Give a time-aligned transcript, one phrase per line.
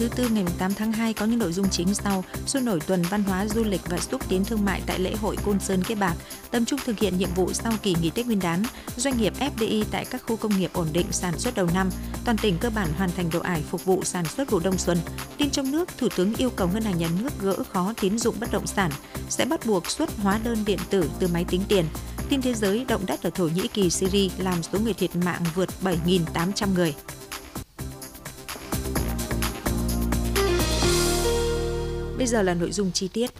[0.00, 3.02] thứ tư ngày 8 tháng 2 có những nội dung chính sau: sôi nổi tuần
[3.02, 5.98] văn hóa du lịch và xúc tiến thương mại tại lễ hội Côn Sơn Kiếp
[5.98, 6.14] Bạc,
[6.50, 8.62] tập trung thực hiện nhiệm vụ sau kỳ nghỉ Tết Nguyên đán,
[8.96, 11.90] doanh nghiệp FDI tại các khu công nghiệp ổn định sản xuất đầu năm,
[12.24, 14.98] toàn tỉnh cơ bản hoàn thành độ ải phục vụ sản xuất vụ đông xuân.
[15.38, 18.34] Tin trong nước, Thủ tướng yêu cầu ngân hàng nhà nước gỡ khó tín dụng
[18.40, 18.90] bất động sản,
[19.28, 21.84] sẽ bắt buộc xuất hóa đơn điện tử từ máy tính tiền.
[22.28, 25.42] Tin thế giới, động đất ở Thổ Nhĩ Kỳ, Syria làm số người thiệt mạng
[25.54, 26.94] vượt 7.800 người.
[32.20, 33.30] Bây giờ là nội dung chi tiết.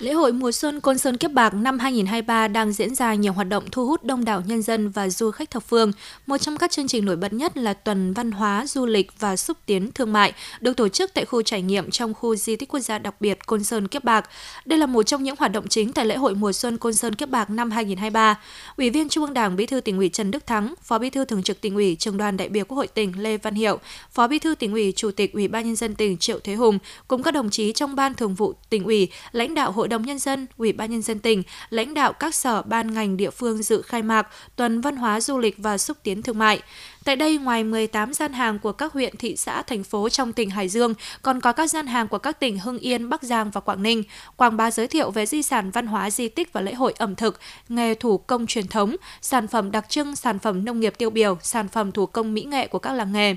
[0.00, 3.48] Lễ hội mùa xuân Côn Sơn Kiếp Bạc năm 2023 đang diễn ra nhiều hoạt
[3.48, 5.92] động thu hút đông đảo nhân dân và du khách thập phương.
[6.26, 9.36] Một trong các chương trình nổi bật nhất là tuần văn hóa, du lịch và
[9.36, 12.68] xúc tiến thương mại được tổ chức tại khu trải nghiệm trong khu di tích
[12.68, 14.28] quốc gia đặc biệt Côn Sơn Kiếp Bạc.
[14.64, 17.14] Đây là một trong những hoạt động chính tại lễ hội mùa xuân Côn Sơn
[17.14, 18.40] Kiếp Bạc năm 2023.
[18.76, 21.24] Ủy viên Trung ương Đảng, Bí thư tỉnh ủy Trần Đức Thắng, Phó Bí thư
[21.24, 23.78] Thường trực tỉnh ủy, Trường đoàn đại biểu Quốc hội tỉnh Lê Văn Hiệu,
[24.10, 26.78] Phó Bí thư tỉnh ủy, Chủ tịch Ủy ban nhân dân tỉnh Triệu Thế Hùng
[27.08, 30.18] cùng các đồng chí trong ban thường vụ tỉnh ủy, lãnh đạo Hội đồng nhân
[30.18, 33.82] dân, Ủy ban nhân dân tỉnh, lãnh đạo các sở ban ngành địa phương dự
[33.82, 36.62] khai mạc tuần văn hóa du lịch và xúc tiến thương mại.
[37.04, 40.50] Tại đây, ngoài 18 gian hàng của các huyện, thị xã, thành phố trong tỉnh
[40.50, 43.60] Hải Dương, còn có các gian hàng của các tỉnh Hưng Yên, Bắc Giang và
[43.60, 44.02] Quảng Ninh,
[44.36, 47.14] quảng bá giới thiệu về di sản văn hóa di tích và lễ hội ẩm
[47.14, 51.10] thực, nghề thủ công truyền thống, sản phẩm đặc trưng, sản phẩm nông nghiệp tiêu
[51.10, 53.36] biểu, sản phẩm thủ công mỹ nghệ của các làng nghề.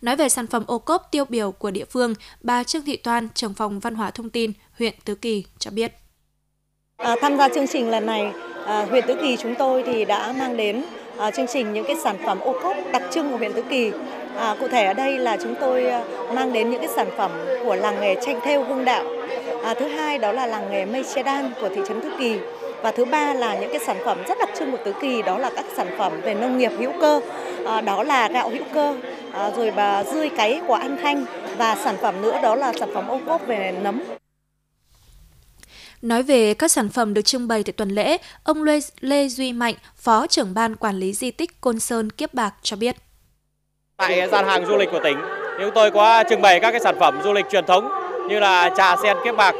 [0.00, 3.28] Nói về sản phẩm ô cốp tiêu biểu của địa phương, bà Trương Thị Toan,
[3.34, 5.92] trưởng phòng văn hóa thông tin, huyện Tứ Kỳ cho biết.
[6.96, 8.32] À, tham gia chương trình lần này,
[8.66, 10.82] à, huyện Tứ Kỳ chúng tôi thì đã mang đến
[11.18, 13.92] à, chương trình những cái sản phẩm ô cốp đặc trưng của huyện Tứ Kỳ.
[14.36, 17.30] À, cụ thể ở đây là chúng tôi à, mang đến những cái sản phẩm
[17.64, 19.04] của làng nghề tranh thêu hương đạo.
[19.64, 22.38] À, thứ hai đó là làng nghề mây che đan của thị trấn Tứ Kỳ
[22.82, 25.38] và thứ ba là những cái sản phẩm rất đặc trưng của Tứ Kỳ đó
[25.38, 27.20] là các sản phẩm về nông nghiệp hữu cơ
[27.66, 28.96] à, đó là gạo hữu cơ
[29.32, 31.24] à, rồi bà dươi cáy của An Thanh
[31.56, 34.02] và sản phẩm nữa đó là sản phẩm ô cốp về nấm
[36.02, 39.52] Nói về các sản phẩm được trưng bày tại tuần lễ, ông Lê, Lê Duy
[39.52, 42.96] Mạnh, Phó trưởng ban quản lý di tích Côn Sơn Kiếp Bạc cho biết.
[43.96, 45.18] Tại gian hàng du lịch của tỉnh,
[45.60, 47.88] chúng tôi có trưng bày các cái sản phẩm du lịch truyền thống
[48.28, 49.54] như là trà sen Kiếp Bạc,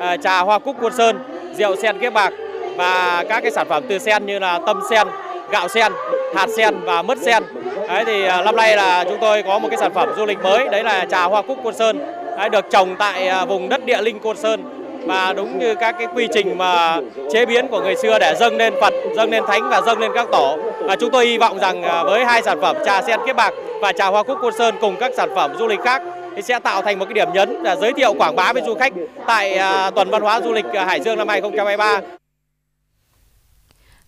[0.00, 1.18] à, trà hoa cúc Côn Sơn,
[1.58, 2.32] rượu sen Kiếp Bạc
[2.76, 5.08] và các cái sản phẩm từ sen như là tâm sen,
[5.54, 5.92] gạo sen,
[6.34, 7.42] hạt sen và mứt sen.
[7.88, 10.38] Đấy thì à, năm nay là chúng tôi có một cái sản phẩm du lịch
[10.42, 11.98] mới, đấy là trà hoa cúc Côn Sơn,
[12.38, 14.64] đấy, được trồng tại à, vùng đất địa linh Côn Sơn
[15.06, 17.00] và đúng như các cái quy trình mà
[17.32, 20.10] chế biến của người xưa để dâng lên Phật, dâng lên Thánh và dâng lên
[20.14, 20.58] các tổ.
[20.80, 23.54] Và chúng tôi hy vọng rằng à, với hai sản phẩm trà sen kiếp bạc
[23.80, 26.02] và trà hoa cúc Côn Sơn cùng các sản phẩm du lịch khác
[26.36, 28.74] thì sẽ tạo thành một cái điểm nhấn là giới thiệu quảng bá với du
[28.74, 28.92] khách
[29.26, 29.58] tại
[29.94, 32.00] tuần văn hóa du lịch Hải Dương năm 2023.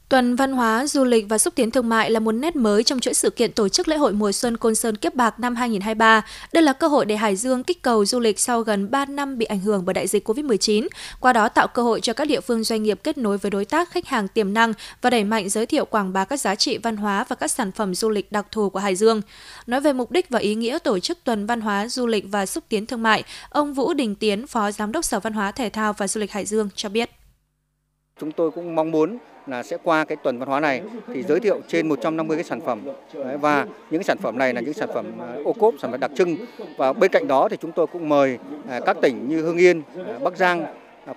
[0.09, 3.00] Tuần văn hóa, du lịch và xúc tiến thương mại là một nét mới trong
[3.00, 6.22] chuỗi sự kiện tổ chức lễ hội mùa xuân Côn Sơn Kiếp Bạc năm 2023.
[6.53, 9.39] Đây là cơ hội để Hải Dương kích cầu du lịch sau gần 3 năm
[9.39, 10.89] bị ảnh hưởng bởi đại dịch COVID-19,
[11.21, 13.65] qua đó tạo cơ hội cho các địa phương doanh nghiệp kết nối với đối
[13.65, 14.72] tác khách hàng tiềm năng
[15.03, 17.73] và đẩy mạnh giới thiệu quảng bá các giá trị văn hóa và các sản
[17.73, 19.23] phẩm du lịch đặc thù của Hải Dương.
[19.67, 22.47] Nói về mục đích và ý nghĩa tổ chức tuần văn hóa, du lịch và
[22.47, 25.69] xúc tiến thương mại, ông Vũ Đình Tiến, Phó Giám đốc Sở Văn hóa Thể
[25.69, 27.11] thao và Du lịch Hải Dương cho biết.
[28.21, 30.82] Chúng tôi cũng mong muốn là sẽ qua cái tuần văn hóa này
[31.15, 32.81] thì giới thiệu trên 150 cái sản phẩm.
[33.41, 36.00] Và những cái sản phẩm này là những sản phẩm à, ô cốp sản phẩm
[36.00, 36.37] đặc trưng.
[36.76, 38.38] Và bên cạnh đó thì chúng tôi cũng mời
[38.69, 40.66] à, các tỉnh như Hưng Yên, à, Bắc Giang,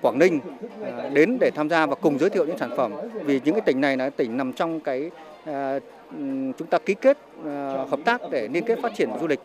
[0.02, 0.40] Quảng Ninh
[1.14, 2.94] đến để tham gia và cùng giới thiệu những sản phẩm.
[3.14, 5.12] Vì những cái tỉnh này là tỉnh nằm trong cái
[6.58, 7.18] chúng ta ký kết
[7.90, 9.40] hợp tác để liên kết phát triển du lịch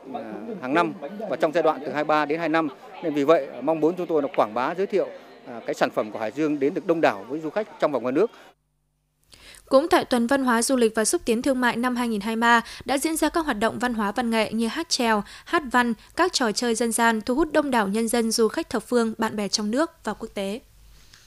[0.60, 0.92] hàng năm
[1.28, 2.68] và trong giai đoạn từ 23 đến 2 năm.
[3.02, 5.06] Nên vì vậy mong muốn chúng tôi là quảng bá giới thiệu
[5.46, 7.92] À, cái sản phẩm của Hải Dương đến được đông đảo với du khách trong
[7.92, 8.30] và ngoài nước.
[9.68, 12.98] Cũng tại tuần văn hóa du lịch và xúc tiến thương mại năm 2023 đã
[12.98, 16.32] diễn ra các hoạt động văn hóa văn nghệ như hát trèo, hát văn, các
[16.32, 19.36] trò chơi dân gian thu hút đông đảo nhân dân du khách thập phương, bạn
[19.36, 20.60] bè trong nước và quốc tế.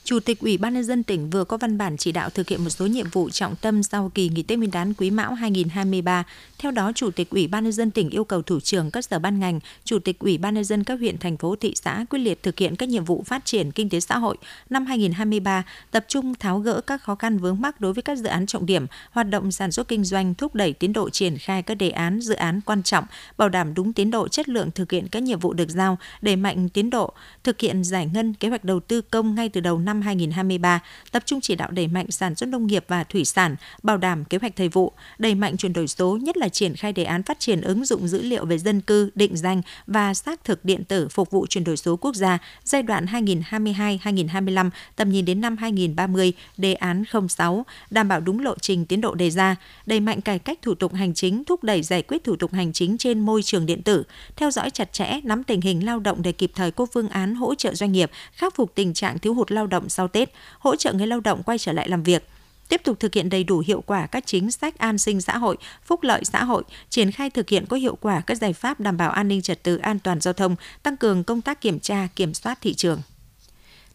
[0.08, 2.64] Chủ tịch Ủy ban nhân dân tỉnh vừa có văn bản chỉ đạo thực hiện
[2.64, 6.24] một số nhiệm vụ trọng tâm sau kỳ nghỉ Tết Nguyên đán Quý Mão 2023.
[6.60, 9.20] Theo đó, Chủ tịch Ủy ban nhân dân tỉnh yêu cầu thủ trưởng các sở
[9.20, 12.20] ban ngành, Chủ tịch Ủy ban nhân dân các huyện, thành phố, thị xã quyết
[12.20, 14.38] liệt thực hiện các nhiệm vụ phát triển kinh tế xã hội
[14.70, 18.26] năm 2023, tập trung tháo gỡ các khó khăn vướng mắc đối với các dự
[18.28, 21.64] án trọng điểm, hoạt động sản xuất kinh doanh, thúc đẩy tiến độ triển khai
[21.64, 23.06] các đề án, dự án quan trọng,
[23.38, 26.36] bảo đảm đúng tiến độ chất lượng thực hiện các nhiệm vụ được giao, đẩy
[26.36, 27.14] mạnh tiến độ
[27.44, 30.80] thực hiện giải ngân kế hoạch đầu tư công ngay từ đầu năm năm 2023,
[31.12, 34.26] tập trung chỉ đạo đẩy mạnh sản xuất nông nghiệp và thủy sản, bảo đảm
[34.26, 37.24] kế hoạch thời vụ, đẩy mạnh chuyển đổi số, nhất là triển khai đề án
[37.24, 40.84] phát triển ứng dụng dữ liệu về dân cư, định danh và xác thực điện
[40.84, 45.58] tử phục vụ chuyển đổi số quốc gia giai đoạn 2022-2025, tầm nhìn đến năm
[45.58, 49.56] 2030, đề án 06, đảm bảo đúng lộ trình tiến độ đề ra,
[49.86, 52.74] đẩy mạnh cải cách thủ tục hành chính, thúc đẩy giải quyết thủ tục hành
[52.74, 54.04] chính trên môi trường điện tử,
[54.36, 57.36] theo dõi chặt chẽ, nắm tình hình lao động để kịp thời có phương án
[57.36, 60.76] hỗ trợ doanh nghiệp khắc phục tình trạng thiếu hụt lao động sau Tết, hỗ
[60.76, 62.28] trợ người lao động quay trở lại làm việc
[62.70, 65.58] tiếp tục thực hiện đầy đủ hiệu quả các chính sách an sinh xã hội,
[65.86, 68.98] phúc lợi xã hội, triển khai thực hiện có hiệu quả các giải pháp đảm
[68.98, 72.08] bảo an ninh trật tự an toàn giao thông, tăng cường công tác kiểm tra,
[72.16, 73.02] kiểm soát thị trường.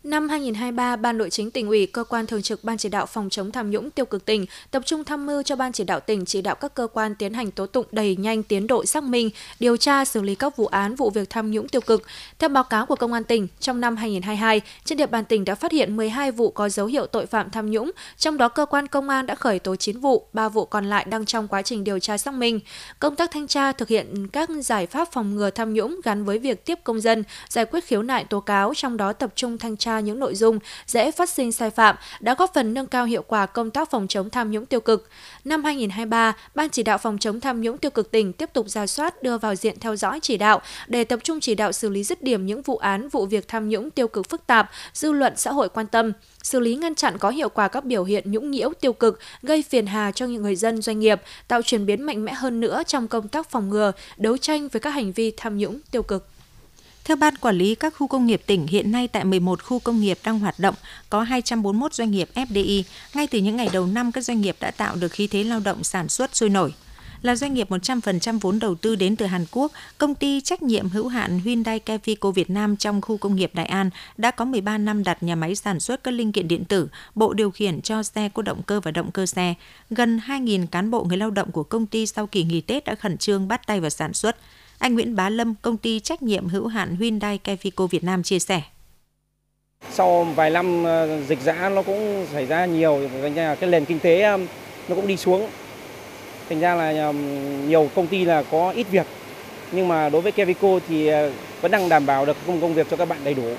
[0.04, 3.30] Năm 2023, Ban Nội chính tỉnh ủy, cơ quan thường trực Ban chỉ đạo phòng
[3.30, 6.24] chống tham nhũng tiêu cực tỉnh tập trung tham mưu cho Ban chỉ đạo tỉnh
[6.24, 9.30] chỉ đạo các cơ quan tiến hành tố tụng đẩy nhanh tiến độ xác minh,
[9.60, 12.02] điều tra xử lý các vụ án vụ việc tham nhũng tiêu cực.
[12.38, 15.54] Theo báo cáo của Công an tỉnh, trong năm 2022, trên địa bàn tỉnh đã
[15.54, 18.88] phát hiện 12 vụ có dấu hiệu tội phạm tham nhũng, trong đó cơ quan
[18.88, 21.84] công an đã khởi tố 9 vụ, 3 vụ còn lại đang trong quá trình
[21.84, 22.60] điều tra xác minh.
[22.98, 26.38] Công tác thanh tra thực hiện các giải pháp phòng ngừa tham nhũng gắn với
[26.38, 29.76] việc tiếp công dân, giải quyết khiếu nại tố cáo, trong đó tập trung thanh
[29.76, 33.22] tra những nội dung dễ phát sinh sai phạm đã góp phần nâng cao hiệu
[33.22, 35.08] quả công tác phòng chống tham nhũng tiêu cực.
[35.44, 38.86] Năm 2023, Ban chỉ đạo phòng chống tham nhũng tiêu cực tỉnh tiếp tục ra
[38.86, 42.04] soát đưa vào diện theo dõi chỉ đạo để tập trung chỉ đạo xử lý
[42.04, 45.32] dứt điểm những vụ án vụ việc tham nhũng tiêu cực phức tạp, dư luận
[45.36, 46.12] xã hội quan tâm,
[46.42, 49.62] xử lý ngăn chặn có hiệu quả các biểu hiện nhũng nhiễu tiêu cực gây
[49.62, 52.82] phiền hà cho những người dân doanh nghiệp, tạo chuyển biến mạnh mẽ hơn nữa
[52.86, 56.31] trong công tác phòng ngừa, đấu tranh với các hành vi tham nhũng tiêu cực.
[57.04, 60.00] Theo Ban Quản lý các khu công nghiệp tỉnh, hiện nay tại 11 khu công
[60.00, 60.74] nghiệp đang hoạt động
[61.10, 62.82] có 241 doanh nghiệp FDI.
[63.14, 65.60] Ngay từ những ngày đầu năm, các doanh nghiệp đã tạo được khí thế lao
[65.60, 66.74] động sản xuất sôi nổi.
[67.22, 70.88] Là doanh nghiệp 100% vốn đầu tư đến từ Hàn Quốc, công ty trách nhiệm
[70.88, 74.78] hữu hạn Hyundai Kevico Việt Nam trong khu công nghiệp Đại An đã có 13
[74.78, 78.02] năm đặt nhà máy sản xuất các linh kiện điện tử, bộ điều khiển cho
[78.02, 79.54] xe có động cơ và động cơ xe.
[79.90, 82.94] Gần 2.000 cán bộ người lao động của công ty sau kỳ nghỉ Tết đã
[82.94, 84.36] khẩn trương bắt tay vào sản xuất.
[84.82, 88.38] Anh Nguyễn Bá Lâm, công ty trách nhiệm hữu hạn Hyundai Kevico Việt Nam chia
[88.38, 88.62] sẻ.
[89.90, 93.84] Sau vài năm ờ, dịch giã nó cũng xảy ra nhiều, thành ra cái nền
[93.84, 94.38] kinh tế ờ,
[94.88, 95.48] nó cũng đi xuống.
[96.48, 97.12] Thành ra là
[97.66, 99.06] nhiều công ty là có ít việc,
[99.72, 102.86] nhưng mà đối với Kevico thì ờ, vẫn đang đảm bảo được công công việc
[102.90, 103.54] cho các bạn đầy đủ.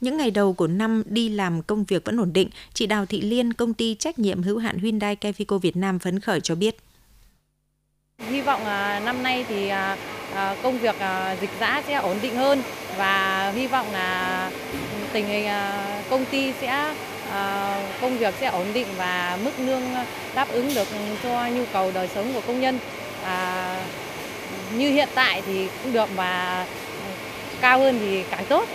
[0.00, 3.20] Những ngày đầu của năm đi làm công việc vẫn ổn định, chị Đào Thị
[3.20, 6.76] Liên, công ty trách nhiệm hữu hạn Hyundai Kevico Việt Nam phấn khởi cho biết.
[8.28, 9.96] Hy vọng à, năm nay thì à,
[10.34, 10.96] à, công việc
[11.40, 12.62] dịch giã sẽ ổn định hơn
[12.96, 14.50] và hy vọng là
[15.12, 15.48] tình hình
[16.10, 16.94] công ty sẽ
[18.00, 19.82] công việc sẽ ổn định và mức lương
[20.34, 20.88] đáp ứng được
[21.22, 22.78] cho nhu cầu đời sống của công nhân.
[24.76, 26.66] Như hiện tại thì cũng được và
[27.60, 28.68] cao hơn thì càng tốt.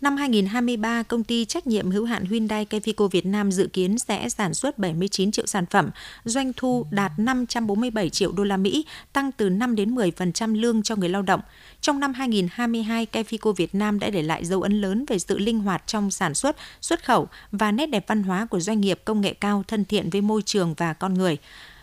[0.00, 4.28] Năm 2023, công ty trách nhiệm hữu hạn Hyundai Kevico Việt Nam dự kiến sẽ
[4.28, 5.90] sản xuất 79 triệu sản phẩm,
[6.24, 10.96] doanh thu đạt 547 triệu đô la Mỹ, tăng từ 5 đến 10% lương cho
[10.96, 11.40] người lao động.
[11.80, 15.58] Trong năm 2022, Kevico Việt Nam đã để lại dấu ấn lớn về sự linh
[15.58, 19.20] hoạt trong sản xuất, xuất khẩu và nét đẹp văn hóa của doanh nghiệp công
[19.20, 21.38] nghệ cao thân thiện với môi trường và con người.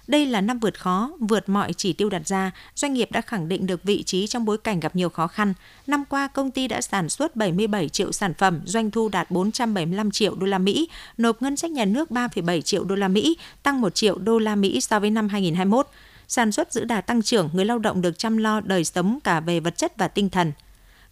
[0.08, 3.48] Đây là năm vượt khó, vượt mọi chỉ tiêu đặt ra, doanh nghiệp đã khẳng
[3.48, 5.54] định được vị trí trong bối cảnh gặp nhiều khó khăn.
[5.88, 10.12] Năm qua, công ty đã sản xuất 77 triệu sản phẩm, doanh thu đạt 475
[10.12, 13.82] triệu đô la Mỹ, nộp ngân sách nhà nước 3,7 triệu đô la Mỹ, tăng
[13.82, 15.88] 1 triệu đô la Mỹ so với năm 2021
[16.28, 19.40] sản xuất giữ đà tăng trưởng, người lao động được chăm lo đời sống cả
[19.40, 20.52] về vật chất và tinh thần.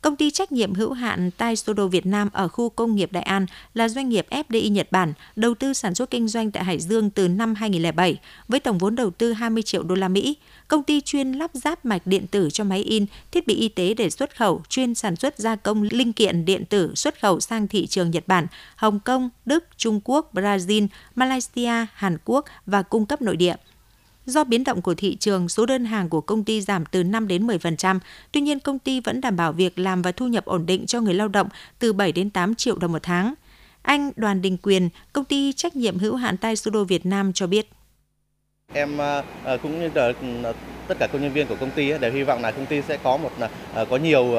[0.04, 3.46] Công ty trách nhiệm hữu hạn Taisodo Việt Nam ở khu công nghiệp Đại An
[3.74, 7.10] là doanh nghiệp FDI Nhật Bản, đầu tư sản xuất kinh doanh tại Hải Dương
[7.10, 10.38] từ năm 2007 với tổng vốn đầu tư 20 triệu đô la Mỹ.
[10.68, 13.94] Công ty chuyên lắp ráp mạch điện tử cho máy in, thiết bị y tế
[13.94, 17.68] để xuất khẩu, chuyên sản xuất gia công linh kiện điện tử xuất khẩu sang
[17.68, 23.06] thị trường Nhật Bản, Hồng Kông, Đức, Trung Quốc, Brazil, Malaysia, Hàn Quốc và cung
[23.06, 23.56] cấp nội địa.
[24.26, 27.28] Do biến động của thị trường, số đơn hàng của công ty giảm từ 5
[27.28, 28.00] đến 10%.
[28.32, 31.02] Tuy nhiên, công ty vẫn đảm bảo việc làm và thu nhập ổn định cho
[31.02, 31.48] người lao động
[31.80, 33.34] từ 7 đến 8 triệu đồng một tháng.
[33.82, 37.48] Anh Đoàn Đình Quyền, công ty trách nhiệm hữu hạn Tai Sudo Việt Nam cho
[37.48, 37.70] biết.
[38.74, 40.12] Em à, à, cũng như à,
[40.88, 42.98] tất cả công nhân viên của công ty đều hy vọng là công ty sẽ
[43.04, 43.32] có một
[43.90, 44.36] có nhiều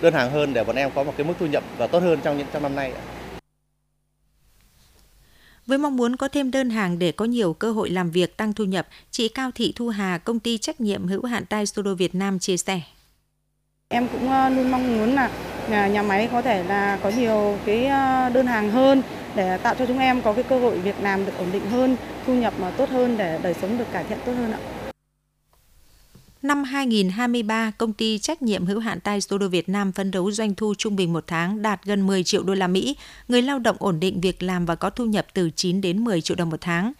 [0.00, 2.18] đơn hàng hơn để bọn em có một cái mức thu nhập và tốt hơn
[2.24, 2.92] trong những trong năm nay.
[5.66, 8.52] Với mong muốn có thêm đơn hàng để có nhiều cơ hội làm việc tăng
[8.52, 11.94] thu nhập, chị Cao Thị Thu Hà, công ty trách nhiệm hữu hạn Tai Studio
[11.94, 12.80] Việt Nam chia sẻ.
[13.88, 15.30] Em cũng ờ, luôn mong muốn là
[15.88, 19.02] nhà máy có thể là có nhiều cái ờ, đơn hàng hơn
[19.34, 21.96] để tạo cho chúng em có cái cơ hội việc làm được ổn định hơn,
[22.26, 24.58] thu nhập mà tốt hơn để đời sống được cải thiện tốt hơn ạ.
[26.44, 30.54] Năm 2023, công ty trách nhiệm hữu hạn Tai Studio Việt Nam phấn đấu doanh
[30.54, 32.96] thu trung bình một tháng đạt gần 10 triệu đô la Mỹ,
[33.28, 36.20] người lao động ổn định việc làm và có thu nhập từ 9 đến 10
[36.20, 36.92] triệu đồng một tháng.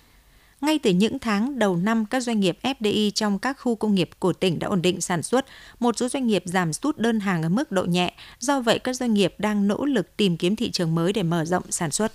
[0.60, 4.10] Ngay từ những tháng đầu năm, các doanh nghiệp FDI trong các khu công nghiệp
[4.18, 5.46] của tỉnh đã ổn định sản xuất,
[5.80, 8.96] một số doanh nghiệp giảm sút đơn hàng ở mức độ nhẹ, do vậy các
[8.96, 12.12] doanh nghiệp đang nỗ lực tìm kiếm thị trường mới để mở rộng sản xuất.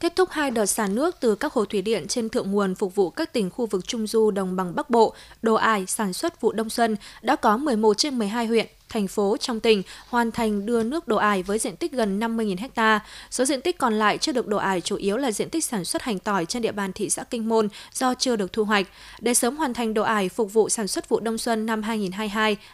[0.00, 2.94] Kết thúc hai đợt xả nước từ các hồ thủy điện trên thượng nguồn phục
[2.94, 6.40] vụ các tỉnh khu vực Trung Du đồng bằng Bắc Bộ, đồ ải sản xuất
[6.40, 10.66] vụ đông xuân đã có 11 trên 12 huyện thành phố trong tỉnh hoàn thành
[10.66, 13.00] đưa nước đổ ải với diện tích gần 50.000 ha.
[13.30, 15.84] Số diện tích còn lại chưa được đổ ải chủ yếu là diện tích sản
[15.84, 18.86] xuất hành tỏi trên địa bàn thị xã Kinh Môn do chưa được thu hoạch.
[19.20, 21.82] Để sớm hoàn thành đổ ải phục vụ sản xuất vụ đông xuân năm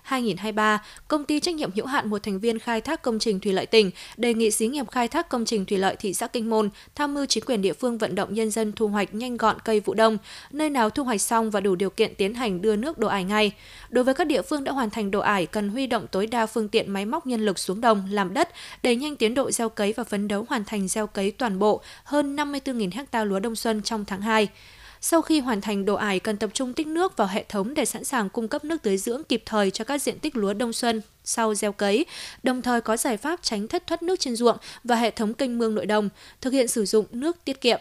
[0.09, 0.79] 2022-2023,
[1.09, 3.67] công ty trách nhiệm hữu hạn một thành viên khai thác công trình thủy lợi
[3.67, 6.71] tỉnh đề nghị xí nghiệp khai thác công trình thủy lợi thị xã Kinh Môn
[6.95, 9.81] tham mưu chính quyền địa phương vận động nhân dân thu hoạch nhanh gọn cây
[9.81, 10.19] vụ đông,
[10.51, 13.25] nơi nào thu hoạch xong và đủ điều kiện tiến hành đưa nước đổ ải
[13.25, 13.53] ngay.
[13.91, 16.47] Đối với các địa phương đã hoàn thành đổ ải cần huy động tối đa
[16.47, 18.49] phương tiện máy móc nhân lực xuống đồng làm đất,
[18.83, 21.81] đẩy nhanh tiến độ gieo cấy và phấn đấu hoàn thành gieo cấy toàn bộ
[22.05, 24.49] hơn 54.000 ha lúa đông xuân trong tháng 2.
[25.05, 27.85] Sau khi hoàn thành độ ải cần tập trung tích nước vào hệ thống để
[27.85, 30.73] sẵn sàng cung cấp nước tưới dưỡng kịp thời cho các diện tích lúa đông
[30.73, 32.07] xuân sau gieo cấy,
[32.43, 35.59] đồng thời có giải pháp tránh thất thoát nước trên ruộng và hệ thống kênh
[35.59, 36.09] mương nội đồng,
[36.41, 37.81] thực hiện sử dụng nước tiết kiệm.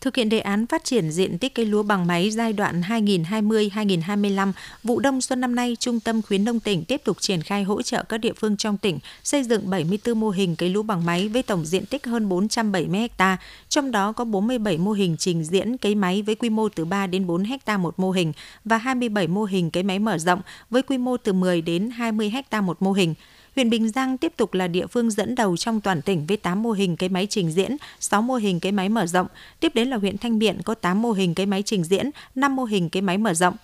[0.00, 4.52] Thực hiện đề án phát triển diện tích cây lúa bằng máy giai đoạn 2020-2025,
[4.82, 7.82] vụ đông xuân năm nay, Trung tâm khuyến nông tỉnh tiếp tục triển khai hỗ
[7.82, 11.28] trợ các địa phương trong tỉnh xây dựng 74 mô hình cây lúa bằng máy
[11.28, 13.36] với tổng diện tích hơn 470 ha,
[13.68, 17.06] trong đó có 47 mô hình trình diễn cấy máy với quy mô từ 3
[17.06, 18.32] đến 4 ha một mô hình
[18.64, 20.40] và 27 mô hình cấy máy mở rộng
[20.70, 23.14] với quy mô từ 10 đến 20 ha một mô hình
[23.60, 26.62] huyện Bình Giang tiếp tục là địa phương dẫn đầu trong toàn tỉnh với 8
[26.62, 29.26] mô hình cây máy trình diễn, 6 mô hình cây máy mở rộng.
[29.60, 32.56] Tiếp đến là huyện Thanh Miện có 8 mô hình cây máy trình diễn, 5
[32.56, 33.56] mô hình cây máy mở rộng.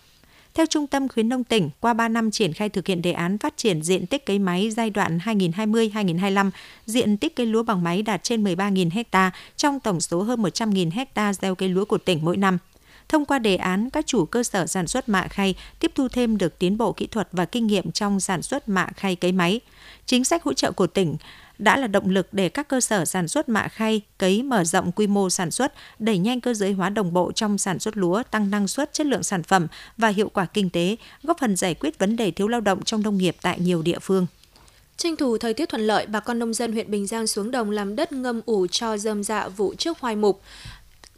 [0.54, 3.38] Theo Trung tâm Khuyến nông tỉnh, qua 3 năm triển khai thực hiện đề án
[3.38, 6.50] phát triển diện tích cây máy giai đoạn 2020-2025,
[6.86, 10.90] diện tích cây lúa bằng máy đạt trên 13.000 ha trong tổng số hơn 100.000
[11.14, 12.58] ha gieo cây lúa của tỉnh mỗi năm.
[13.08, 16.38] Thông qua đề án, các chủ cơ sở sản xuất mạ khay tiếp thu thêm
[16.38, 19.60] được tiến bộ kỹ thuật và kinh nghiệm trong sản xuất mạ khay cấy máy.
[20.06, 21.16] Chính sách hỗ trợ của tỉnh
[21.58, 24.92] đã là động lực để các cơ sở sản xuất mạ khay cấy mở rộng
[24.92, 28.22] quy mô sản xuất, đẩy nhanh cơ giới hóa đồng bộ trong sản xuất lúa,
[28.30, 31.74] tăng năng suất, chất lượng sản phẩm và hiệu quả kinh tế, góp phần giải
[31.74, 34.26] quyết vấn đề thiếu lao động trong nông nghiệp tại nhiều địa phương.
[34.96, 37.70] Tranh thủ thời tiết thuận lợi, bà con nông dân huyện Bình Giang xuống đồng
[37.70, 40.42] làm đất ngâm ủ cho dơm dạ vụ trước hoai mục.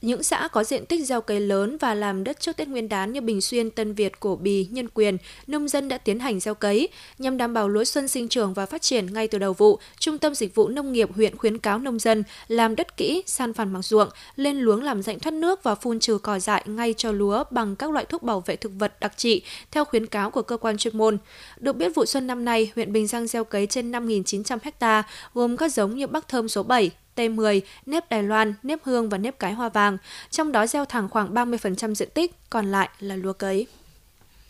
[0.00, 3.12] Những xã có diện tích gieo cấy lớn và làm đất trước Tết Nguyên đán
[3.12, 6.54] như Bình Xuyên, Tân Việt, Cổ Bì, Nhân Quyền, nông dân đã tiến hành gieo
[6.54, 6.88] cấy.
[7.18, 10.18] Nhằm đảm bảo lúa xuân sinh trưởng và phát triển ngay từ đầu vụ, Trung
[10.18, 13.72] tâm Dịch vụ Nông nghiệp huyện khuyến cáo nông dân làm đất kỹ, san phẳng
[13.72, 17.12] bằng ruộng, lên luống làm rãnh thoát nước và phun trừ cỏ dại ngay cho
[17.12, 20.42] lúa bằng các loại thuốc bảo vệ thực vật đặc trị theo khuyến cáo của
[20.42, 21.18] cơ quan chuyên môn.
[21.56, 25.02] Được biết vụ xuân năm nay, huyện Bình Giang gieo cấy trên 5.900 ha,
[25.34, 29.18] gồm các giống như Bắc Thơm số 7, T10, nếp Đài Loan, nếp hương và
[29.18, 29.98] nếp cái hoa vàng,
[30.30, 33.66] trong đó gieo thẳng khoảng 30% diện tích, còn lại là lúa cấy.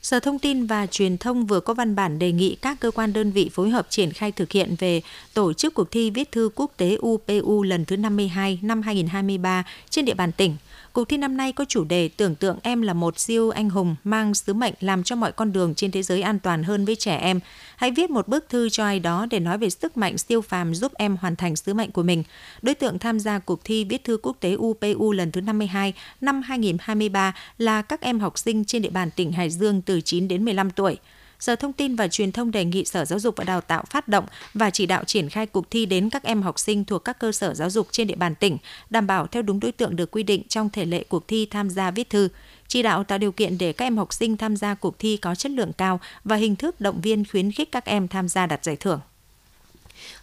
[0.03, 3.13] Sở Thông tin và Truyền thông vừa có văn bản đề nghị các cơ quan
[3.13, 5.03] đơn vị phối hợp triển khai thực hiện về
[5.35, 10.05] tổ chức cuộc thi viết thư quốc tế UPU lần thứ 52 năm 2023 trên
[10.05, 10.57] địa bàn tỉnh.
[10.99, 13.97] Cuộc thi năm nay có chủ đề Tưởng tượng em là một siêu anh hùng
[14.05, 16.97] mang sứ mệnh làm cho mọi con đường trên thế giới an toàn hơn với
[16.97, 17.41] trẻ em.
[17.77, 20.75] Hãy viết một bức thư cho ai đó để nói về sức mạnh siêu phàm
[20.75, 22.23] giúp em hoàn thành sứ mệnh của mình.
[22.63, 26.43] Đối tượng tham gia cuộc thi viết thư quốc tế UPU lần thứ 52 năm
[26.43, 30.45] 2023 là các em học sinh trên địa bàn tỉnh Hải Dương từ 9 đến
[30.45, 30.97] 15 tuổi.
[31.41, 34.09] Sở Thông tin và Truyền thông đề nghị Sở Giáo dục và Đào tạo phát
[34.09, 37.19] động và chỉ đạo triển khai cuộc thi đến các em học sinh thuộc các
[37.19, 38.59] cơ sở giáo dục trên địa bàn tỉnh,
[38.91, 41.71] đảm bảo theo đúng đối tượng được quy định trong thể lệ cuộc thi tham
[41.71, 42.29] gia viết thư.
[42.69, 45.35] Chỉ đạo tạo điều kiện để các em học sinh tham gia cuộc thi có
[45.35, 48.65] chất lượng cao và hình thức động viên khuyến khích các em tham gia đạt
[48.65, 49.01] giải thưởng.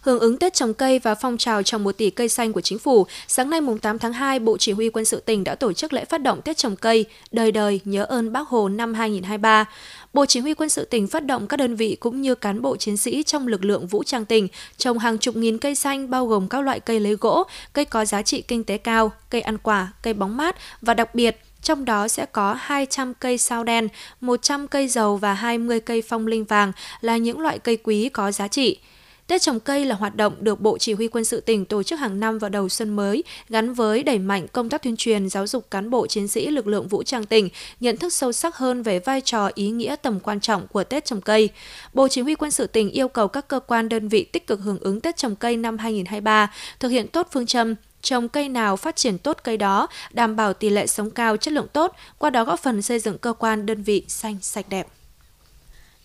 [0.00, 2.78] Hưởng ứng Tết trồng cây và phong trào trồng 1 tỷ cây xanh của chính
[2.78, 5.72] phủ, sáng nay mùng 8 tháng 2, Bộ Chỉ huy quân sự tỉnh đã tổ
[5.72, 9.64] chức lễ phát động Tết trồng cây đời đời nhớ ơn Bác Hồ năm 2023.
[10.12, 12.76] Bộ Chỉ huy quân sự tỉnh phát động các đơn vị cũng như cán bộ
[12.76, 16.26] chiến sĩ trong lực lượng vũ trang tỉnh trồng hàng chục nghìn cây xanh bao
[16.26, 19.58] gồm các loại cây lấy gỗ, cây có giá trị kinh tế cao, cây ăn
[19.58, 23.88] quả, cây bóng mát và đặc biệt trong đó sẽ có 200 cây sao đen,
[24.20, 28.32] 100 cây dầu và 20 cây phong linh vàng là những loại cây quý có
[28.32, 28.78] giá trị.
[29.26, 32.00] Tết trồng cây là hoạt động được Bộ Chỉ huy quân sự tỉnh tổ chức
[32.00, 35.46] hàng năm vào đầu xuân mới, gắn với đẩy mạnh công tác tuyên truyền giáo
[35.46, 37.48] dục cán bộ chiến sĩ lực lượng vũ trang tỉnh,
[37.80, 41.04] nhận thức sâu sắc hơn về vai trò ý nghĩa tầm quan trọng của Tết
[41.04, 41.48] trồng cây.
[41.94, 44.60] Bộ Chỉ huy quân sự tỉnh yêu cầu các cơ quan đơn vị tích cực
[44.60, 48.76] hưởng ứng Tết trồng cây năm 2023, thực hiện tốt phương châm trồng cây nào
[48.76, 52.30] phát triển tốt cây đó, đảm bảo tỷ lệ sống cao, chất lượng tốt, qua
[52.30, 54.86] đó góp phần xây dựng cơ quan đơn vị xanh sạch đẹp.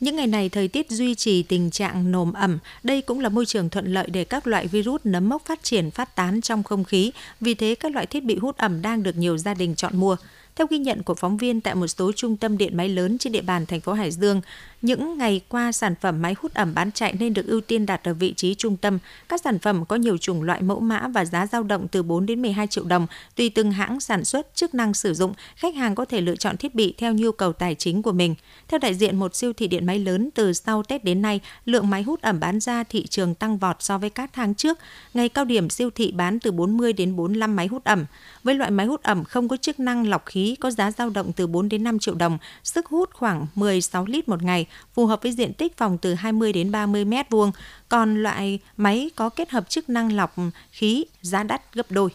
[0.01, 3.45] Những ngày này thời tiết duy trì tình trạng nồm ẩm, đây cũng là môi
[3.45, 6.83] trường thuận lợi để các loại virus nấm mốc phát triển phát tán trong không
[6.83, 9.97] khí, vì thế các loại thiết bị hút ẩm đang được nhiều gia đình chọn
[9.97, 10.15] mua.
[10.55, 13.33] Theo ghi nhận của phóng viên tại một số trung tâm điện máy lớn trên
[13.33, 14.41] địa bàn thành phố Hải Dương,
[14.81, 18.03] những ngày qua sản phẩm máy hút ẩm bán chạy nên được ưu tiên đặt
[18.03, 18.99] ở vị trí trung tâm.
[19.29, 22.25] Các sản phẩm có nhiều chủng loại mẫu mã và giá dao động từ 4
[22.25, 25.95] đến 12 triệu đồng, tùy từng hãng sản xuất, chức năng sử dụng, khách hàng
[25.95, 28.35] có thể lựa chọn thiết bị theo nhu cầu tài chính của mình.
[28.67, 31.89] Theo đại diện một siêu thị điện máy lớn từ sau Tết đến nay, lượng
[31.89, 34.79] máy hút ẩm bán ra thị trường tăng vọt so với các tháng trước.
[35.13, 38.05] Ngày cao điểm siêu thị bán từ 40 đến 45 máy hút ẩm.
[38.43, 41.31] Với loại máy hút ẩm không có chức năng lọc khí có giá dao động
[41.33, 45.23] từ 4 đến 5 triệu đồng, sức hút khoảng 16 lít một ngày, phù hợp
[45.23, 47.51] với diện tích phòng từ 20 đến 30 mét vuông.
[47.89, 50.35] Còn loại máy có kết hợp chức năng lọc
[50.71, 52.09] khí giá đắt gấp đôi.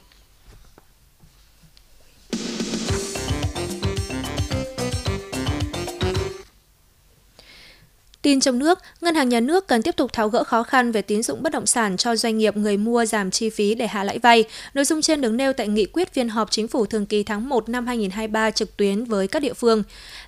[8.27, 11.03] Tin trong nước, Ngân hàng Nhà nước cần tiếp tục tháo gỡ khó khăn về
[11.03, 14.05] tín dụng bất động sản cho doanh nghiệp người mua giảm chi phí để hạ
[14.05, 14.45] lãi vay.
[14.75, 17.49] Nội dung trên được nêu tại nghị quyết phiên họp chính phủ thường kỳ tháng
[17.49, 19.83] 1 năm 2023 trực tuyến với các địa phương.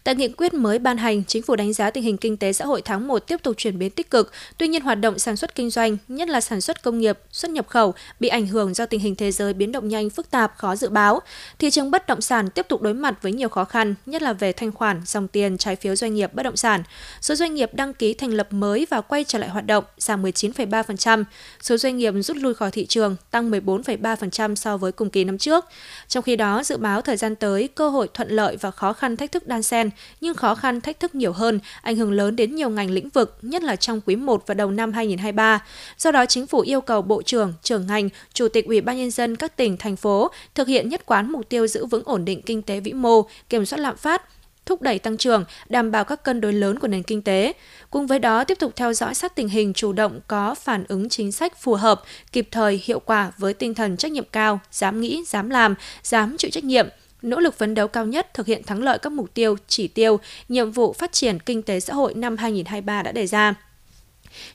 [0.04, 2.64] Tại nghị quyết mới ban hành, chính phủ đánh giá tình hình kinh tế xã
[2.64, 5.54] hội tháng 1 tiếp tục chuyển biến tích cực, tuy nhiên hoạt động sản xuất
[5.54, 8.86] kinh doanh, nhất là sản xuất công nghiệp, xuất nhập khẩu bị ảnh hưởng do
[8.86, 11.20] tình hình thế giới biến động nhanh phức tạp, khó dự báo.
[11.58, 14.32] Thị trường bất động sản tiếp tục đối mặt với nhiều khó khăn, nhất là
[14.32, 16.82] về thanh khoản, dòng tiền, trái phiếu doanh nghiệp bất động sản.
[17.20, 19.84] Số doanh nghiệp đang đăng ký thành lập mới và quay trở lại hoạt động,
[19.98, 21.24] giảm 19,3%.
[21.60, 25.38] Số doanh nghiệp rút lui khỏi thị trường tăng 14,3% so với cùng kỳ năm
[25.38, 25.64] trước.
[26.08, 29.16] Trong khi đó, dự báo thời gian tới, cơ hội thuận lợi và khó khăn
[29.16, 29.90] thách thức đan xen,
[30.20, 33.38] nhưng khó khăn thách thức nhiều hơn, ảnh hưởng lớn đến nhiều ngành lĩnh vực,
[33.42, 35.64] nhất là trong quý 1 và đầu năm 2023.
[35.98, 39.10] Do đó, chính phủ yêu cầu Bộ trưởng, trưởng ngành, Chủ tịch Ủy ban nhân
[39.10, 42.42] dân các tỉnh thành phố thực hiện nhất quán mục tiêu giữ vững ổn định
[42.42, 44.22] kinh tế vĩ mô, kiểm soát lạm phát,
[44.68, 47.52] thúc đẩy tăng trưởng, đảm bảo các cân đối lớn của nền kinh tế.
[47.90, 51.08] Cùng với đó, tiếp tục theo dõi sát tình hình chủ động có phản ứng
[51.08, 55.00] chính sách phù hợp, kịp thời, hiệu quả với tinh thần trách nhiệm cao, dám
[55.00, 56.88] nghĩ, dám làm, dám chịu trách nhiệm,
[57.22, 60.20] nỗ lực phấn đấu cao nhất thực hiện thắng lợi các mục tiêu, chỉ tiêu,
[60.48, 63.54] nhiệm vụ phát triển kinh tế xã hội năm 2023 đã đề ra.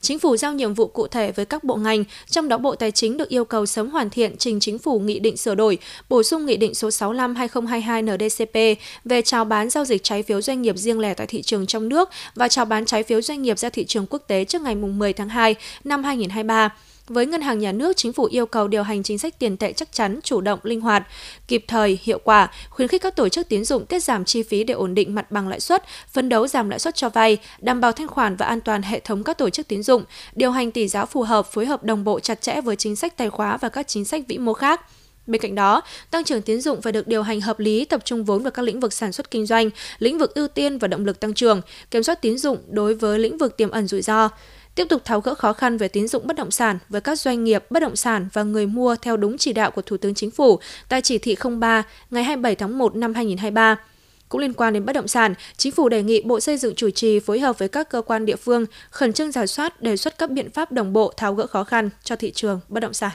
[0.02, 2.92] Chính phủ giao nhiệm vụ cụ thể với các bộ ngành, trong đó Bộ Tài
[2.92, 5.78] chính được yêu cầu sớm hoàn thiện trình chính phủ nghị định sửa đổi,
[6.10, 10.62] bổ sung nghị định số 65/2022 NDCP về chào bán giao dịch trái phiếu doanh
[10.62, 13.60] nghiệp riêng lẻ tại thị trường trong nước và chào bán trái phiếu doanh nghiệp
[13.60, 16.70] ra thị trường quốc tế trước ngày 10 tháng 2 năm 2023.
[17.08, 19.74] Với ngân hàng nhà nước, chính phủ yêu cầu điều hành chính sách tiền tệ
[19.74, 21.08] chắc chắn, chủ động, linh hoạt,
[21.48, 24.64] kịp thời, hiệu quả, khuyến khích các tổ chức tín dụng tiết giảm chi phí
[24.64, 27.82] để ổn định mặt bằng lãi suất, phấn đấu giảm lãi suất cho vay, đảm
[27.82, 30.04] bảo thanh khoản và an toàn hệ thống các tổ chức tín dụng,
[30.36, 33.18] điều hành tỷ giá phù hợp, phối hợp đồng bộ chặt chẽ với chính sách
[33.18, 34.82] tài khóa và các chính sách vĩ mô khác.
[35.28, 38.26] Bên cạnh đó, tăng trưởng tín dụng phải được điều hành hợp lý, tập trung
[38.26, 41.06] vốn vào các lĩnh vực sản xuất kinh doanh, lĩnh vực ưu tiên và động
[41.06, 41.62] lực tăng trưởng,
[41.92, 44.30] kiểm soát tín dụng đối với lĩnh vực tiềm ẩn rủi ro
[44.76, 47.44] tiếp tục tháo gỡ khó khăn về tín dụng bất động sản với các doanh
[47.44, 50.32] nghiệp bất động sản và người mua theo đúng chỉ đạo của Thủ tướng Chính
[50.32, 50.60] phủ
[50.90, 53.76] tại chỉ thị 03 ngày 27 tháng 1 năm 2023.
[54.30, 56.90] Cũng liên quan đến bất động sản, Chính phủ đề nghị Bộ Xây dựng chủ
[56.90, 60.18] trì phối hợp với các cơ quan địa phương khẩn trương giả soát đề xuất
[60.18, 63.12] các biện pháp đồng bộ tháo gỡ khó khăn cho thị trường bất động sản.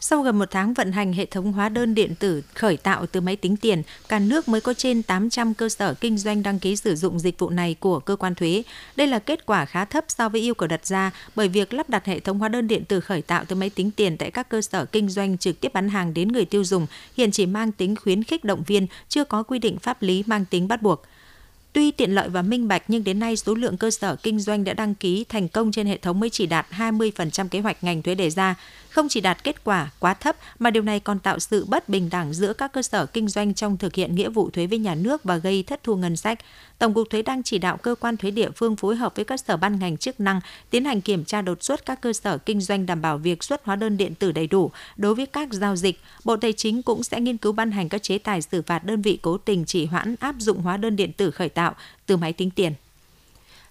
[0.00, 3.20] Sau gần một tháng vận hành hệ thống hóa đơn điện tử khởi tạo từ
[3.20, 6.76] máy tính tiền, cả nước mới có trên 800 cơ sở kinh doanh đăng ký
[6.76, 8.62] sử dụng dịch vụ này của cơ quan thuế.
[8.96, 11.90] Đây là kết quả khá thấp so với yêu cầu đặt ra bởi việc lắp
[11.90, 14.48] đặt hệ thống hóa đơn điện tử khởi tạo từ máy tính tiền tại các
[14.48, 17.72] cơ sở kinh doanh trực tiếp bán hàng đến người tiêu dùng hiện chỉ mang
[17.72, 21.02] tính khuyến khích động viên, chưa có quy định pháp lý mang tính bắt buộc.
[21.72, 24.64] Tuy tiện lợi và minh bạch nhưng đến nay số lượng cơ sở kinh doanh
[24.64, 28.02] đã đăng ký thành công trên hệ thống mới chỉ đạt 20% kế hoạch ngành
[28.02, 28.54] thuế đề ra
[28.96, 32.10] không chỉ đạt kết quả quá thấp, mà điều này còn tạo sự bất bình
[32.10, 34.94] đẳng giữa các cơ sở kinh doanh trong thực hiện nghĩa vụ thuế với nhà
[34.94, 36.38] nước và gây thất thu ngân sách.
[36.78, 39.40] Tổng cục thuế đang chỉ đạo cơ quan thuế địa phương phối hợp với các
[39.40, 42.60] sở ban ngành chức năng tiến hành kiểm tra đột xuất các cơ sở kinh
[42.60, 45.76] doanh đảm bảo việc xuất hóa đơn điện tử đầy đủ đối với các giao
[45.76, 46.00] dịch.
[46.24, 49.02] Bộ Tài chính cũng sẽ nghiên cứu ban hành các chế tài xử phạt đơn
[49.02, 51.74] vị cố tình chỉ hoãn áp dụng hóa đơn điện tử khởi tạo
[52.06, 52.72] từ máy tính tiền.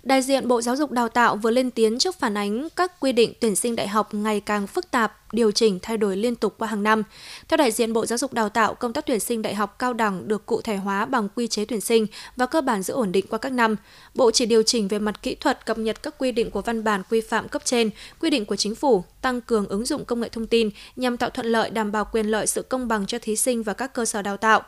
[0.06, 3.12] Đại diện Bộ Giáo dục Đào tạo vừa lên tiếng trước phản ánh các quy
[3.12, 6.56] định tuyển sinh đại học ngày càng phức tạp, điều chỉnh thay đổi liên tục
[6.58, 7.04] qua hàng năm.
[7.48, 9.94] Theo đại diện Bộ Giáo dục Đào tạo, công tác tuyển sinh đại học cao
[9.94, 13.12] đẳng được cụ thể hóa bằng quy chế tuyển sinh và cơ bản giữ ổn
[13.12, 13.76] định qua các năm.
[14.16, 16.84] Bộ chỉ điều chỉnh về mặt kỹ thuật cập nhật các quy định của văn
[16.84, 17.90] bản quy phạm cấp trên,
[18.20, 21.30] quy định của chính phủ, tăng cường ứng dụng công nghệ thông tin nhằm tạo
[21.30, 24.06] thuận lợi đảm bảo quyền lợi sự công bằng cho thí sinh và các cơ
[24.06, 24.62] sở đào tạo.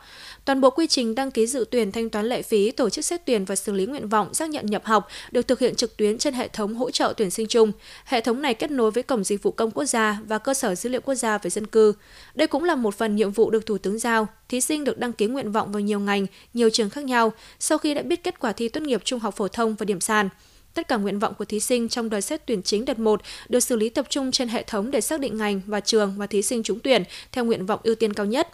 [0.44, 3.26] Toàn bộ quy trình đăng ký dự tuyển thanh toán lệ phí, tổ chức xét
[3.26, 6.18] tuyển và xử lý nguyện vọng xác nhận nhập học được thực hiện trực tuyến
[6.18, 7.72] trên hệ thống hỗ trợ tuyển sinh chung.
[8.04, 10.74] Hệ thống này kết nối với Cổng Dịch vụ Công Quốc gia và Cơ sở
[10.74, 11.92] Dữ liệu Quốc gia về dân cư.
[12.34, 14.28] Đây cũng là một phần nhiệm vụ được Thủ tướng giao.
[14.48, 17.78] Thí sinh được đăng ký nguyện vọng vào nhiều ngành, nhiều trường khác nhau sau
[17.78, 20.28] khi đã biết kết quả thi tốt nghiệp trung học phổ thông và điểm sàn.
[20.74, 23.60] Tất cả nguyện vọng của thí sinh trong đợt xét tuyển chính đợt 1 được
[23.60, 26.42] xử lý tập trung trên hệ thống để xác định ngành và trường mà thí
[26.42, 28.48] sinh trúng tuyển theo nguyện vọng ưu tiên cao nhất.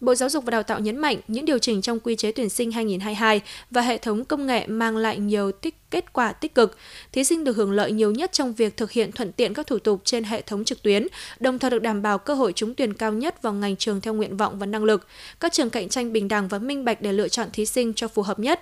[0.00, 2.48] Bộ Giáo dục và Đào tạo nhấn mạnh những điều chỉnh trong quy chế tuyển
[2.48, 6.76] sinh 2022 và hệ thống công nghệ mang lại nhiều tích kết quả tích cực.
[7.12, 9.78] Thí sinh được hưởng lợi nhiều nhất trong việc thực hiện thuận tiện các thủ
[9.78, 11.06] tục trên hệ thống trực tuyến,
[11.40, 14.14] đồng thời được đảm bảo cơ hội trúng tuyển cao nhất vào ngành trường theo
[14.14, 15.06] nguyện vọng và năng lực.
[15.40, 18.08] Các trường cạnh tranh bình đẳng và minh bạch để lựa chọn thí sinh cho
[18.08, 18.60] phù hợp nhất.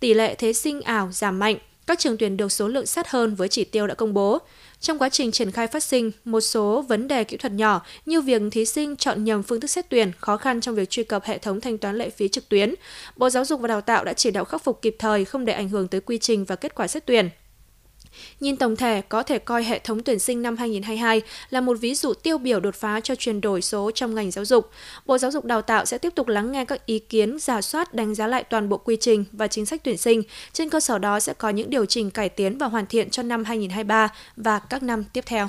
[0.00, 1.56] Tỷ lệ thí sinh ảo giảm mạnh,
[1.92, 4.38] các trường tuyển được số lượng sát hơn với chỉ tiêu đã công bố.
[4.80, 8.20] Trong quá trình triển khai phát sinh một số vấn đề kỹ thuật nhỏ như
[8.20, 11.24] việc thí sinh chọn nhầm phương thức xét tuyển, khó khăn trong việc truy cập
[11.24, 12.74] hệ thống thanh toán lệ phí trực tuyến.
[13.16, 15.52] Bộ Giáo dục và Đào tạo đã chỉ đạo khắc phục kịp thời không để
[15.52, 17.28] ảnh hưởng tới quy trình và kết quả xét tuyển.
[18.40, 21.94] Nhìn tổng thể, có thể coi hệ thống tuyển sinh năm 2022 là một ví
[21.94, 24.70] dụ tiêu biểu đột phá cho chuyển đổi số trong ngành giáo dục.
[25.06, 27.94] Bộ Giáo dục Đào tạo sẽ tiếp tục lắng nghe các ý kiến, giả soát,
[27.94, 30.22] đánh giá lại toàn bộ quy trình và chính sách tuyển sinh.
[30.52, 33.22] Trên cơ sở đó sẽ có những điều chỉnh cải tiến và hoàn thiện cho
[33.22, 35.48] năm 2023 và các năm tiếp theo.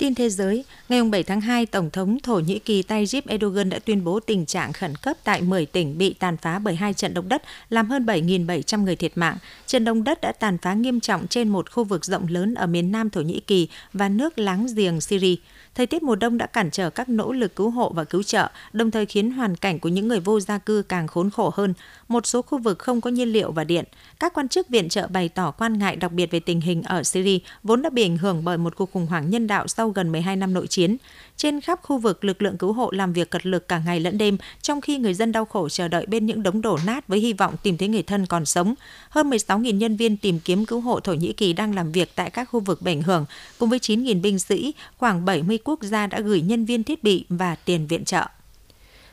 [0.00, 3.78] Tin thế giới, ngày 7 tháng 2, Tổng thống Thổ Nhĩ Kỳ Tayyip Erdogan đã
[3.78, 7.14] tuyên bố tình trạng khẩn cấp tại 10 tỉnh bị tàn phá bởi hai trận
[7.14, 9.36] động đất, làm hơn 7.700 người thiệt mạng.
[9.66, 12.66] Trận động đất đã tàn phá nghiêm trọng trên một khu vực rộng lớn ở
[12.66, 15.36] miền nam Thổ Nhĩ Kỳ và nước láng giềng Syria.
[15.74, 18.48] Thời tiết mùa đông đã cản trở các nỗ lực cứu hộ và cứu trợ,
[18.72, 21.74] đồng thời khiến hoàn cảnh của những người vô gia cư càng khốn khổ hơn.
[22.08, 23.84] Một số khu vực không có nhiên liệu và điện.
[24.20, 27.02] Các quan chức viện trợ bày tỏ quan ngại đặc biệt về tình hình ở
[27.02, 30.12] Syria, vốn đã bị ảnh hưởng bởi một cuộc khủng hoảng nhân đạo sau gần
[30.12, 30.96] 12 năm nội chiến.
[31.36, 34.18] Trên khắp khu vực, lực lượng cứu hộ làm việc cật lực cả ngày lẫn
[34.18, 37.18] đêm, trong khi người dân đau khổ chờ đợi bên những đống đổ nát với
[37.18, 38.74] hy vọng tìm thấy người thân còn sống.
[39.10, 42.30] Hơn 16.000 nhân viên tìm kiếm cứu hộ Thổ Nhĩ Kỳ đang làm việc tại
[42.30, 43.24] các khu vực bị ảnh hưởng,
[43.58, 47.24] cùng với 9.000 binh sĩ, khoảng 70 quốc gia đã gửi nhân viên thiết bị
[47.28, 48.24] và tiền viện trợ.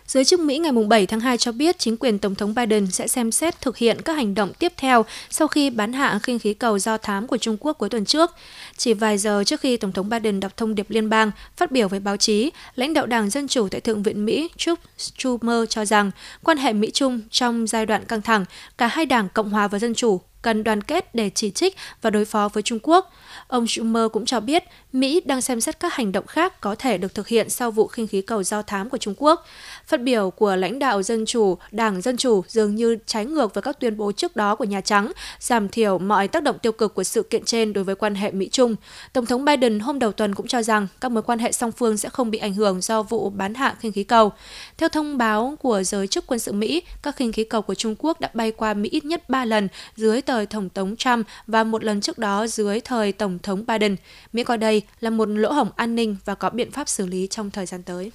[0.08, 3.08] Giới chức Mỹ ngày 7 tháng 2 cho biết chính quyền Tổng thống Biden sẽ
[3.08, 6.54] xem xét thực hiện các hành động tiếp theo sau khi bán hạ khinh khí
[6.54, 8.32] cầu do thám của Trung Quốc cuối tuần trước.
[8.78, 11.88] Chỉ vài giờ trước khi Tổng thống Biden đọc thông điệp liên bang, phát biểu
[11.88, 15.86] với báo chí, lãnh đạo Đảng Dân Chủ tại Thượng viện Mỹ Chuck Schumer cho
[15.86, 16.12] rằng
[16.44, 18.46] quan hệ Mỹ-Trung trong giai đoạn căng thẳng,
[18.78, 22.10] cả hai đảng Cộng hòa và Dân Chủ cần đoàn kết để chỉ trích và
[22.10, 23.12] đối phó với Trung Quốc.
[23.48, 26.98] Ông Schumer cũng cho biết Mỹ đang xem xét các hành động khác có thể
[26.98, 29.46] được thực hiện sau vụ khinh khí cầu do thám của Trung Quốc.
[29.86, 33.62] Phát biểu của lãnh đạo Dân Chủ, Đảng Dân Chủ dường như trái ngược với
[33.62, 36.96] các tuyên bố trước đó của Nhà Trắng, giảm thiểu mọi tác động tiêu cực
[36.96, 38.76] của sự kiện trên đối với quan hệ Mỹ-Trung.
[39.14, 41.98] Tổng thống Biden hôm đầu tuần cũng cho rằng các mối quan hệ song phương
[41.98, 44.32] sẽ không bị ảnh hưởng do vụ bán hạ khinh khí cầu.
[44.78, 47.96] Theo thông báo của giới chức quân sự Mỹ, các khinh khí cầu của Trung
[48.00, 51.28] Quốc đã bay qua Mỹ ít nhất 3 lần dưới tờ thời Tổng thống Trump
[51.48, 53.96] và một lần trước đó dưới thời Tổng thống Biden.
[54.34, 57.28] Mỹ coi đây là một lỗ hổng an ninh và có biện pháp xử lý
[57.28, 58.12] trong thời gian tới.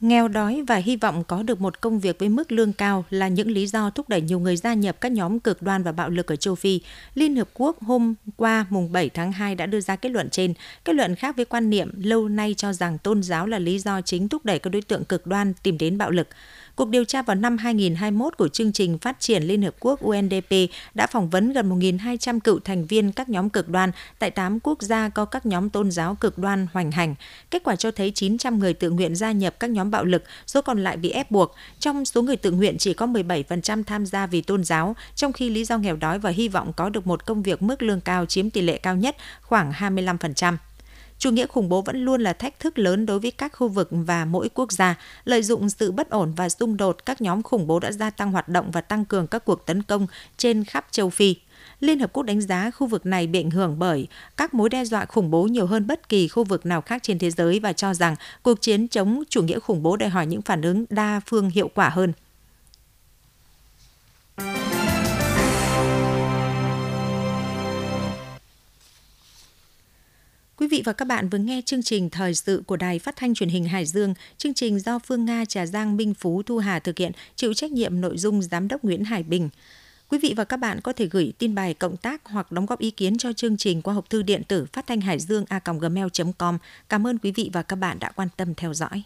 [0.00, 3.28] Nghèo đói và hy vọng có được một công việc với mức lương cao là
[3.28, 6.10] những lý do thúc đẩy nhiều người gia nhập các nhóm cực đoan và bạo
[6.10, 6.80] lực ở châu Phi.
[7.14, 10.54] Liên Hợp Quốc hôm qua, mùng 7 tháng 2 đã đưa ra kết luận trên.
[10.84, 14.00] Kết luận khác với quan niệm lâu nay cho rằng tôn giáo là lý do
[14.00, 16.28] chính thúc đẩy các đối tượng cực đoan tìm đến bạo lực.
[16.76, 20.54] Cuộc điều tra vào năm 2021 của chương trình phát triển Liên Hợp Quốc UNDP
[20.94, 24.82] đã phỏng vấn gần 1.200 cựu thành viên các nhóm cực đoan tại 8 quốc
[24.82, 27.14] gia có các nhóm tôn giáo cực đoan hoành hành.
[27.50, 30.62] Kết quả cho thấy 900 người tự nguyện gia nhập các nhóm bạo lực, số
[30.62, 31.54] còn lại bị ép buộc.
[31.78, 35.50] Trong số người tự nguyện chỉ có 17% tham gia vì tôn giáo, trong khi
[35.50, 38.26] lý do nghèo đói và hy vọng có được một công việc mức lương cao
[38.26, 40.56] chiếm tỷ lệ cao nhất, khoảng 25%.
[41.18, 43.88] Chủ nghĩa khủng bố vẫn luôn là thách thức lớn đối với các khu vực
[43.90, 44.94] và mỗi quốc gia.
[45.24, 48.32] Lợi dụng sự bất ổn và xung đột, các nhóm khủng bố đã gia tăng
[48.32, 51.36] hoạt động và tăng cường các cuộc tấn công trên khắp châu Phi.
[51.80, 54.84] Liên Hợp Quốc đánh giá khu vực này bị ảnh hưởng bởi các mối đe
[54.84, 57.72] dọa khủng bố nhiều hơn bất kỳ khu vực nào khác trên thế giới và
[57.72, 61.20] cho rằng cuộc chiến chống chủ nghĩa khủng bố đòi hỏi những phản ứng đa
[61.26, 62.12] phương hiệu quả hơn.
[70.58, 73.34] Quý vị và các bạn vừa nghe chương trình thời sự của Đài Phát thanh
[73.34, 74.14] Truyền hình Hải Dương.
[74.38, 77.72] Chương trình do Phương Nga, Trà Giang, Minh Phú, Thu Hà thực hiện, chịu trách
[77.72, 79.48] nhiệm nội dung Giám đốc Nguyễn Hải Bình.
[80.08, 82.78] Quý vị và các bạn có thể gửi tin bài cộng tác hoặc đóng góp
[82.78, 85.60] ý kiến cho chương trình qua hộp thư điện tử phát thanh hải dương a
[85.80, 86.58] gmail.com.
[86.88, 89.02] Cảm ơn quý vị và các bạn đã quan tâm theo dõi.